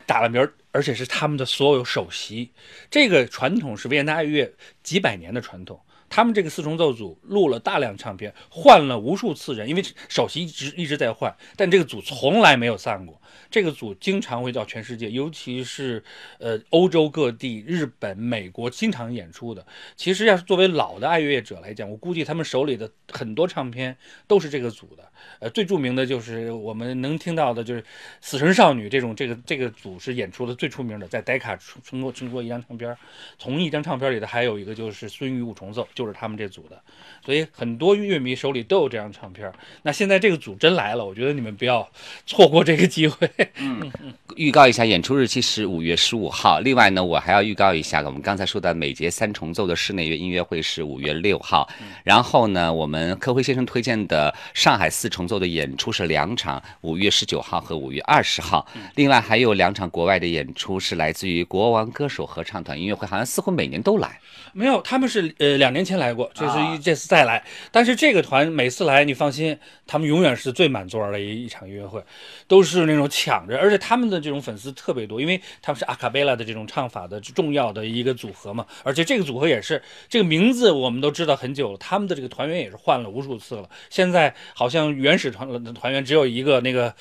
[0.06, 2.52] 打了名儿，而且是他们的所有首席。
[2.90, 4.50] 这个传统是维也纳爱乐
[4.82, 5.80] 几百年的传统。
[6.08, 13.20] 他们这个四重奏组录了大量唱片，换了无数次人，因为首席一直一直在换，但这个组从来没有散过。
[13.50, 16.02] 这个组经常会到全世界，尤其是
[16.38, 19.64] 呃欧洲各地、日本、美国经常演出的。
[19.94, 23.96] 其实要是作为老的爱乐者来讲，我估计他们手里的很多唱片
[24.26, 25.04] 都是这个组的。
[25.38, 27.82] 呃，最著名的就是我们能听到的，就是
[28.20, 32.98] 《死神少女》这种，这个这个组是演出的最出名的，在傣卡出出过出过一张唱片儿。
[33.38, 36.80] 同一张唱片里的还有一个就是《孙玉五重奏》，就是他们这组的。
[37.24, 39.52] 所以很多乐迷手里都有这张唱片。
[39.82, 41.88] 那现在这个组真来了，我觉得你们不要
[42.24, 43.28] 错过这个机会。
[43.58, 43.90] 嗯
[44.36, 46.60] 预告一下，演出日期是五月十五号。
[46.60, 51.66] 另外呢，我还要预告一下，我们刚才说的美节三重奏的室内乐音乐会是五月六号。
[52.04, 58.66] 然后呢，我们柯辉先生推荐的上海四重奏的演出是两场，五月十九号和五月二十号。
[58.94, 64.20] 另外还有两场国外的演出是来自于国王歌手合唱团音乐会，好像似乎每年都来。
[64.52, 67.42] 没有，他们是呃两年前来过，这是啊一这次再来。
[67.70, 69.56] 但是这个团每次来，你放心，
[69.86, 72.02] 他们永远是最满座的一一场音乐会，
[72.48, 78.66] 都是那种抢着，而且他们的这种粉丝特别多，因为他们是阿卡贝拉的这种唱法的重要的一个组合嘛。
[78.82, 83.70] 而且这个组合也是这个名字我们都知道很久了，他们的这个团员也是换了无数次了。
[83.88, 86.92] 现在好像原始团的团员只有一个那个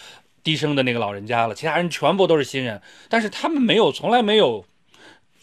[0.44, 2.80] 低声的那个老人家了，其他人全部都是新人，
[3.10, 4.64] 但是他们没有，从来没有。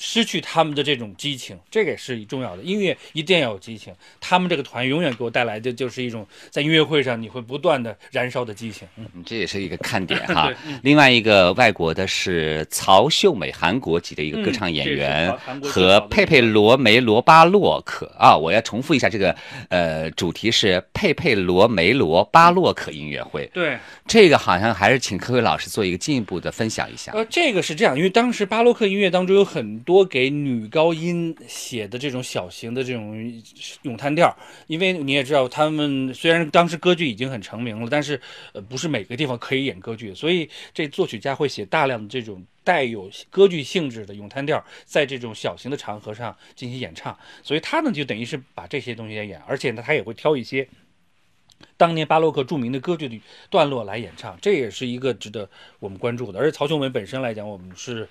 [0.05, 2.63] 失去他们的这种激情，这个也是重要的。
[2.65, 8.87] 音乐一定要有激情，他们这个团永远给我带来的就是一种在音乐会上你会不断的燃烧的激情。
[8.97, 10.53] 嗯，嗯这也是一个看点哈。
[10.83, 15.33] 另外一个外国的是曹秀美，韩国籍的一个歌唱演员，
[15.63, 19.33] 和佩佩罗梅罗巴洛克啊，我要重复一下这个
[19.69, 23.49] 呃主题是佩佩罗梅罗巴洛克音乐会。
[23.55, 23.79] 对，
[24.09, 27.13] 这个好像还是请科伟老师做一个进一步的分享一下。
[27.13, 33.43] 呃，这个是这样，因为当时巴洛克音乐当中有很多多给女高音写的这种小型的这种
[33.83, 34.35] 咏叹调，
[34.67, 38.19] 因为你也知道，他们虽然当时歌剧已经很成名了，但是
[38.55, 42.43] 呃不是每个地方可以演歌剧，所以这作曲家会写大量的这种。
[42.65, 50.69] 带有歌剧性质的咏叹调，在这种小型的场合上进行演唱，所以他呢就等于是把这些东西也演，而且呢他也会挑一些
[51.77, 53.21] 当年巴洛克著名的歌剧的
[53.51, 56.39] 段落来演唱，这也是一个值得我们关注的。
[56.39, 58.09] 而且曹秀美本身来讲，我们是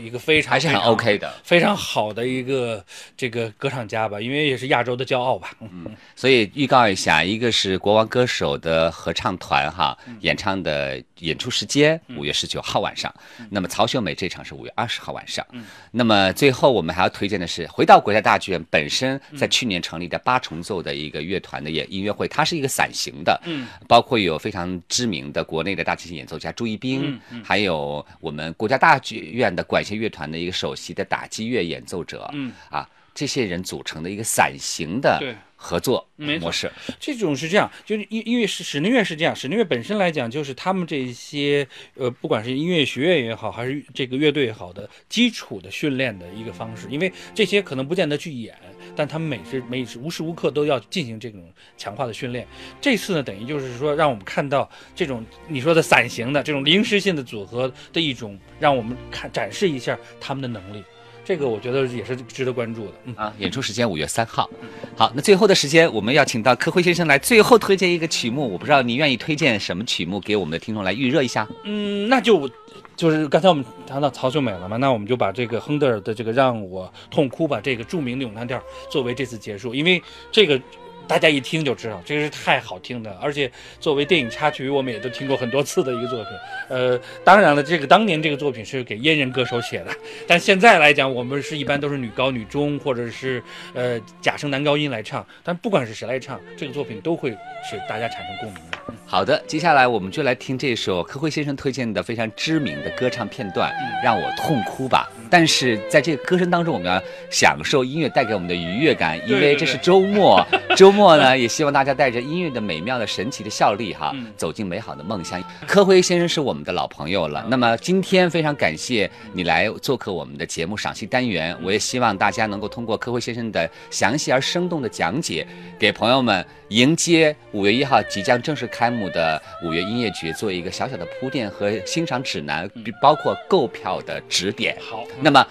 [0.00, 1.34] 一个非常还是很 OK 的。
[1.42, 2.84] 非常好的一个
[3.16, 5.50] 这个歌唱家吧，因为也是亚洲的骄傲吧。
[5.60, 13.12] 嗯，所以预告一下，一个是国王歌手的合唱团哈，演唱的演出时间五月十九号晚上，
[13.50, 15.44] 那么曹秀美这场是五月二十号晚上。
[15.90, 32.52] 那么最后我们还要推荐的是，回到国家大剧院本身在去年成立的八重奏的一个乐团的演音乐会，它是一个散行的，嗯，包括有非常知名的国内的大提琴演奏家朱一冰，还有我们国家大剧院的管弦乐团的一个首席的打击乐演奏者，嗯。
[32.70, 35.34] 啊，这些人组成的一个伞形的对。
[35.64, 36.68] 合作模式。
[36.98, 41.64] 这种是这样，就是音音乐是室内乐是这样，室内乐本身来讲，就是他们这些
[41.94, 48.58] 呃，不管是音乐学院也好，还是这个乐队也好的基础的训练的一个方式，因为这些可能不见得去演，
[48.94, 51.42] 但他们每时每时无时无刻都要进行这种
[51.76, 52.46] 强化的训练。
[52.80, 60.82] 这次呢，等于就是说让我们看到这种你说的伞形的这种临时性的组合的一种，让我们看展示一下他们的能力。
[61.24, 62.92] 这个我觉得也是值得关注的。
[63.04, 63.14] 嗯。
[63.16, 64.48] 啊，演出时间五月三号。
[64.96, 68.50] 好，那最后的时间，我们要请到柯辉先生来最后推荐一个曲目。
[68.52, 71.48] 我不知道您愿意推荐什么曲目给我们的听众来预热一下？
[71.64, 72.48] 嗯，那就
[72.96, 80.60] 就是刚才我们谈到曹秀美了嘛，那我们就把这个亨德尔的这个让我痛哭吧这个著名的咏叹调作为这次结束，因为这个。
[81.06, 83.50] 大家一听就知道，这个是太好听的，而且
[83.80, 86.32] 作为电影插曲，我们也都听过很多次的一个作品。
[86.68, 89.90] 呃，当然了，这个当年这个作品是给阉人歌手写的，
[90.26, 93.42] 但现在来讲，我们是一般都是女高女中或者是
[93.74, 97.30] 呃假声男高音来唱，但不管是谁来唱，这个作品都会
[97.68, 98.78] 使大家产生共鸣的。
[99.06, 103.72] 好的，接下来我们就来听这首柯辉先生推荐的非常知名的歌唱片段，
[104.02, 105.10] 让我痛哭吧。
[105.28, 110.46] 但是在这个歌声当中，我们要享受音乐带给我们的愉悦感，因为这是周末。
[110.76, 115.42] 周末呢， 也希望大家带着音乐的美妙的、神奇的效力哈，走进美好的梦乡。
[115.66, 125.46] 柯辉先生是我们的老朋友了，那么今天非常感谢你来做客我们的节目赏析单元，我也希望大家能够通过柯辉先生的详细而生动的讲解，
[125.78, 132.70] 给朋友们迎接五月一号即将正式开幕的五月音乐节做一个小小的铺垫和欣赏指南，
[133.00, 134.76] 包括购票的指点。
[134.80, 135.46] 好，那么。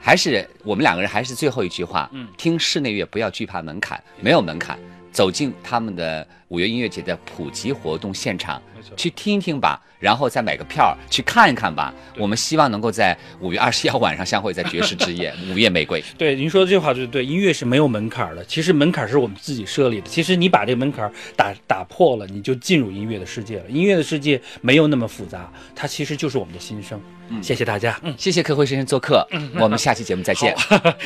[0.00, 2.28] 还是我们两个人，还是最后一句话，嗯。
[2.36, 4.78] 听室内乐不要惧怕门槛，没有门槛，
[5.18, 8.62] 走进他们的五月音乐节的普及活动现场，
[8.96, 11.92] 去听一听吧，然后再买个票去看一看吧。
[12.16, 16.00] 我们希望能够在五月二十一号晚上相会在爵士之夜 午夜玫瑰。
[16.16, 18.44] 对，您说的这句话就是对，音乐是没有门槛的。
[18.44, 20.06] 其实门槛是我们自己设立的。
[20.06, 23.64] 其实你把这个门槛打打破了，你就进入音乐的世界了。
[23.68, 27.00] 音乐的世界没有那么复杂，它其实就是我们的心声。
[27.30, 27.98] 嗯，谢谢大家。
[28.04, 29.26] 嗯，谢谢柯辉先生做客，
[29.58, 30.54] 我们下期节目再见。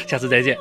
[0.06, 0.54] 下次再见。